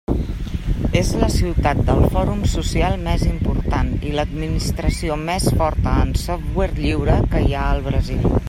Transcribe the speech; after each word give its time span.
És 1.01 1.09
la 1.23 1.27
ciutat 1.33 1.81
del 1.89 2.01
fòrum 2.15 2.41
social 2.53 2.97
més 3.09 3.27
important 3.33 3.93
i 4.09 4.15
l'Administració 4.17 5.21
més 5.31 5.49
forta 5.63 5.97
en 6.07 6.17
software 6.27 6.83
lliure 6.83 7.23
que 7.35 7.47
hi 7.49 7.55
ha 7.61 7.71
al 7.77 7.89
Brasil. 7.91 8.31